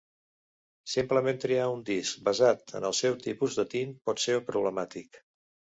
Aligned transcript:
Simplement 0.93 1.37
triar 1.43 1.67
un 1.75 1.85
disc 1.91 2.25
basat 2.31 2.75
en 2.81 2.91
el 2.91 2.99
seu 3.03 3.21
tipus 3.29 3.61
de 3.61 3.69
tint 3.77 3.97
pot 4.11 4.27
ser 4.29 4.41
problemàtic. 4.51 5.25